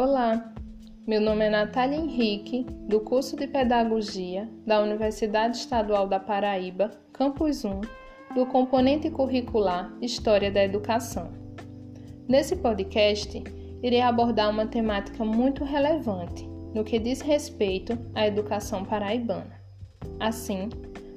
[0.00, 0.54] Olá,
[1.08, 7.64] meu nome é Natália Henrique, do curso de Pedagogia da Universidade Estadual da Paraíba, Campus
[7.64, 7.80] 1,
[8.32, 11.32] do componente curricular História da Educação.
[12.28, 13.42] Nesse podcast,
[13.82, 19.60] irei abordar uma temática muito relevante no que diz respeito à educação paraibana.
[20.20, 20.68] Assim,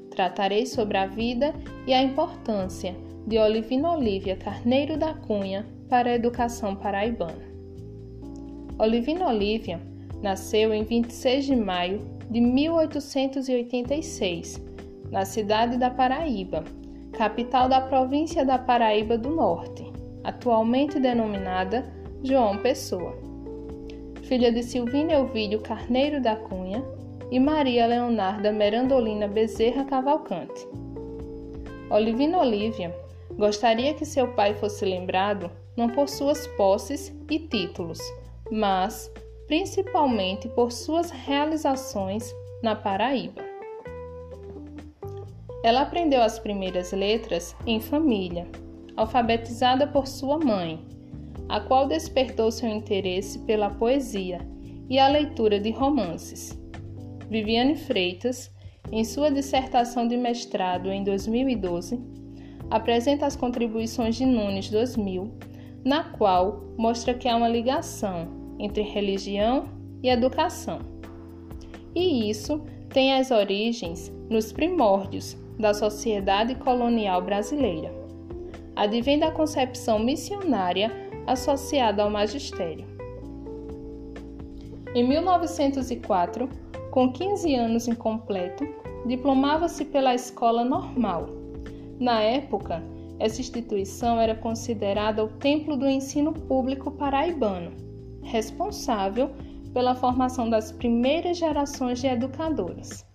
[0.09, 1.54] tratarei sobre a vida
[1.86, 2.95] e a importância
[3.27, 7.50] de Olivina Olívia Carneiro da Cunha para a educação paraibana.
[8.82, 9.80] Olivina Olívia
[10.24, 14.60] nasceu em 26 de maio de 1886,
[15.12, 16.64] na cidade da Paraíba,
[17.14, 19.86] capital da província da Paraíba do Norte,
[20.24, 23.16] atualmente denominada João Pessoa.
[24.24, 26.84] Filha de Silvina Elvídio Carneiro da Cunha
[27.29, 30.68] e Maria Leonarda Merandolina Bezerra Cavalcante.
[31.88, 32.92] Olivina Olívia
[33.38, 38.00] gostaria que seu pai fosse lembrado não por suas posses e títulos,
[38.52, 39.10] mas
[39.48, 43.42] principalmente por suas realizações na Paraíba.
[45.64, 48.48] Ela aprendeu as primeiras letras em família,
[48.98, 50.86] alfabetizada por sua mãe,
[51.48, 54.40] a qual despertou seu interesse pela poesia
[54.90, 56.60] e a leitura de romances.
[57.30, 58.52] Viviane Freitas,
[58.92, 62.00] em sua dissertação de mestrado em 2012,
[62.70, 65.32] apresenta as contribuições de Nunes 2000,
[65.86, 69.66] na qual mostra que há uma ligação entre religião
[70.04, 70.80] e educação.
[71.95, 77.92] E isso tem as origens nos primórdios da sociedade colonial brasileira.
[78.76, 80.92] Advém da concepção missionária
[81.26, 82.86] associada ao magistério.
[84.94, 86.48] Em 1904,
[86.92, 88.67] com 15 anos incompleto,
[89.06, 91.28] diplomava-se pela Escola Normal.
[92.00, 92.84] Na época,
[93.20, 97.91] essa instituição era considerada o templo do ensino público paraibano
[98.23, 99.31] responsável
[99.73, 103.05] pela formação das primeiras gerações de educadores.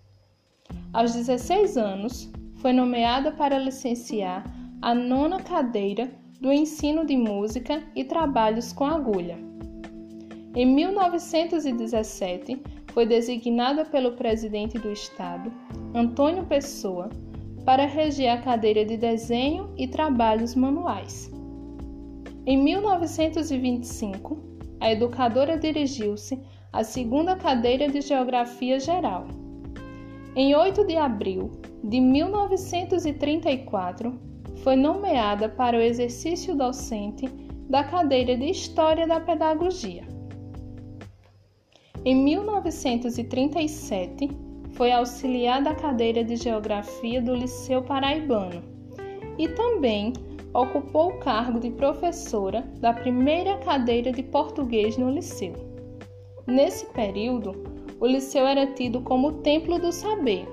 [0.92, 4.44] Aos 16 anos, foi nomeada para licenciar
[4.80, 9.38] a nona cadeira do ensino de música e trabalhos com agulha.
[10.54, 12.62] Em 1917,
[12.92, 15.52] foi designada pelo presidente do Estado,
[15.94, 17.10] Antônio Pessoa,
[17.64, 21.30] para reger a cadeira de desenho e trabalhos manuais.
[22.46, 24.38] Em 1925,
[24.80, 26.38] a educadora dirigiu-se
[26.72, 29.26] à segunda cadeira de Geografia Geral.
[30.34, 31.50] Em 8 de abril
[31.82, 34.18] de 1934,
[34.62, 37.26] foi nomeada para o exercício docente
[37.68, 40.04] da cadeira de História da Pedagogia.
[42.04, 44.28] Em 1937,
[44.72, 48.62] foi auxiliar da cadeira de Geografia do Liceu Paraibano
[49.38, 50.12] e também
[50.56, 55.52] ocupou o cargo de professora da primeira cadeira de português no liceu.
[56.46, 57.52] Nesse período,
[58.00, 60.48] o liceu era tido como o templo do saber.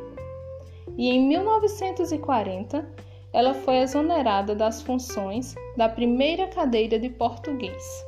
[0.98, 2.86] E em 1940,
[3.32, 8.06] ela foi exonerada das funções da primeira cadeira de português.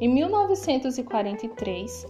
[0.00, 2.06] Em 1943,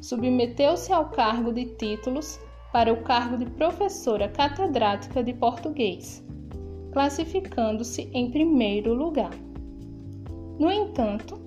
[0.00, 2.40] submeteu-se ao cargo de títulos
[2.72, 6.24] para o cargo de professora catedrática de português
[6.92, 9.32] classificando-se em primeiro lugar.
[10.58, 11.40] No entanto,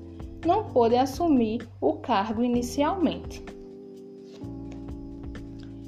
[0.46, 3.44] não pôde assumir o cargo inicialmente.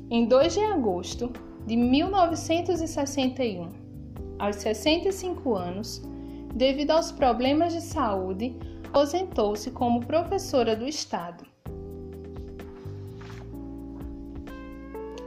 [0.10, 1.32] Em 2 de agosto
[1.66, 3.70] de 1961,
[4.40, 6.02] aos 65 anos,
[6.56, 8.56] devido aos problemas de saúde,
[8.88, 11.46] aposentou-se como professora do Estado.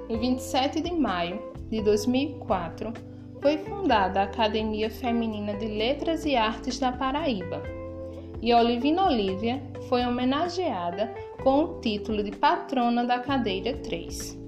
[0.09, 3.10] Em 27 de maio de 2004,
[3.41, 7.63] foi fundada a Academia Feminina de Letras e Artes da Paraíba,
[8.43, 11.13] e Olivina Olívia foi homenageada
[11.43, 14.39] com o título de patrona da cadeira 3.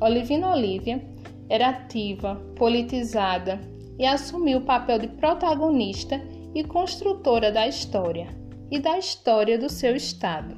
[0.00, 1.04] Olivina Olívia
[1.48, 3.60] era ativa, politizada
[3.98, 6.20] e assumiu o papel de protagonista
[6.54, 8.28] e construtora da história
[8.70, 10.56] e da história do seu estado.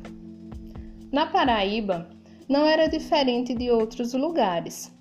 [1.11, 2.09] Na Paraíba,
[2.49, 4.93] não era diferente de outros lugares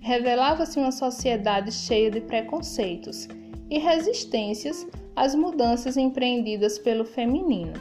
[0.00, 3.28] revelava-se uma sociedade cheia de preconceitos
[3.68, 7.74] e resistências às mudanças empreendidas pelo feminino.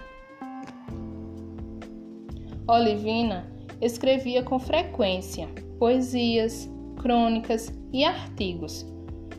[2.68, 3.50] Olivina
[3.82, 5.48] escrevia com frequência
[5.80, 6.70] poesias,
[7.02, 8.86] crônicas e artigos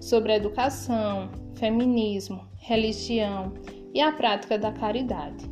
[0.01, 3.53] sobre educação, feminismo, religião
[3.93, 5.45] e a prática da caridade.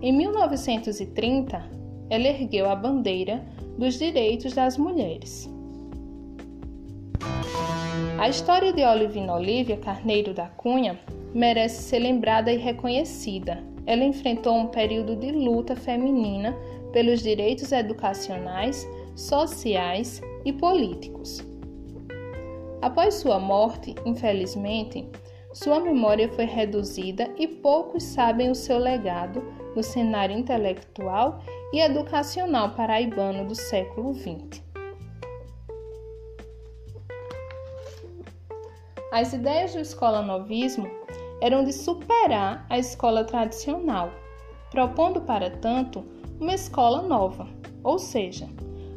[0.00, 1.70] Em 1930,
[2.08, 3.44] ela ergueu a bandeira
[3.76, 5.52] dos direitos das mulheres.
[8.16, 10.98] A história de Olivina Olívia Carneiro da Cunha
[11.34, 13.62] merece ser lembrada e reconhecida.
[13.84, 16.56] Ela enfrentou um período de luta feminina
[16.92, 21.44] pelos direitos educacionais, sociais e políticos.
[22.80, 25.08] Após sua morte, infelizmente,
[25.52, 29.42] sua memória foi reduzida e poucos sabem o seu legado
[29.74, 31.40] no cenário intelectual
[31.72, 34.73] e educacional paraibano do século XX.
[39.14, 40.90] As ideias do escola novismo
[41.40, 44.10] eram de superar a escola tradicional,
[44.72, 46.04] propondo, para tanto,
[46.40, 47.46] uma escola nova,
[47.84, 48.48] ou seja,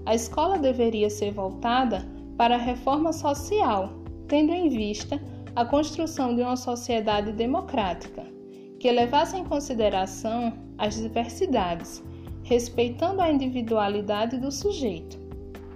[0.07, 2.03] a escola deveria ser voltada
[2.35, 3.91] para a reforma social,
[4.27, 5.21] tendo em vista
[5.55, 8.25] a construção de uma sociedade democrática,
[8.79, 12.03] que levasse em consideração as diversidades,
[12.41, 15.15] respeitando a individualidade do sujeito,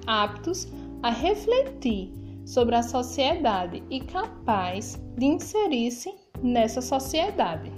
[0.08, 0.68] aptos
[1.04, 7.72] a refletir sobre a sociedade e capaz de inserir-se nessa sociedade.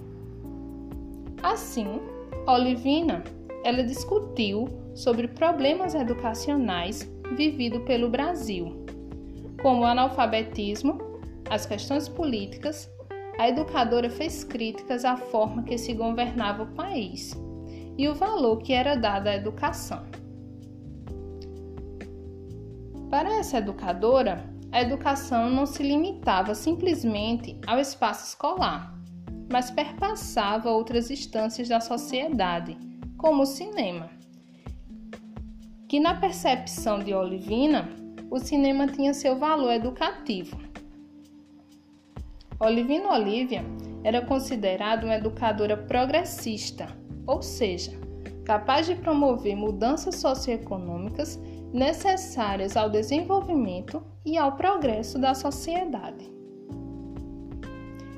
[1.42, 2.00] Assim,
[2.48, 3.24] Olivina,
[3.64, 8.86] ela discutiu sobre problemas educacionais vividos pelo Brasil,
[9.62, 10.98] como o analfabetismo,
[11.50, 12.90] as questões políticas,
[13.38, 17.36] a educadora fez críticas à forma que se governava o país
[17.98, 20.04] e o valor que era dado à educação.
[23.10, 28.92] Para essa educadora, a educação não se limitava simplesmente ao espaço escolar,
[29.52, 32.76] mas perpassava outras instâncias da sociedade,
[33.16, 34.10] como o cinema.
[35.88, 37.88] Que na percepção de Olivina,
[38.32, 40.58] o cinema tinha seu valor educativo.
[42.60, 43.64] Olivina Olivia
[44.04, 46.88] era considerada uma educadora progressista,
[47.28, 47.92] ou seja,
[48.44, 51.40] capaz de promover mudanças socioeconômicas
[51.74, 56.32] necessárias ao desenvolvimento e ao progresso da sociedade,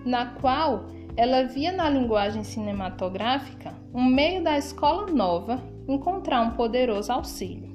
[0.05, 7.11] na qual ela via na linguagem cinematográfica um meio da escola nova encontrar um poderoso
[7.11, 7.73] auxílio.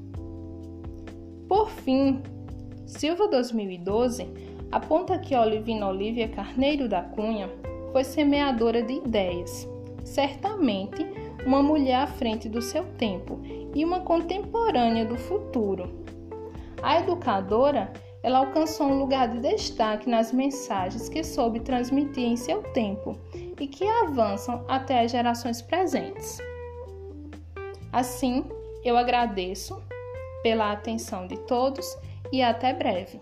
[1.49, 2.21] Por fim,
[2.87, 4.29] Silva 2012
[4.71, 7.49] aponta que Olivina Olívia Carneiro da Cunha
[7.91, 9.67] foi semeadora de ideias,
[10.05, 11.07] certamente
[11.47, 13.41] uma mulher à frente do seu tempo
[13.75, 16.05] e uma contemporânea do futuro.
[16.83, 22.63] A educadora, ela alcançou um lugar de destaque nas mensagens que soube transmitir em seu
[22.73, 23.19] tempo
[23.59, 26.39] e que avançam até as gerações presentes.
[27.93, 28.45] Assim,
[28.85, 29.83] eu agradeço
[30.43, 31.97] pela atenção de todos
[32.33, 33.21] e até breve.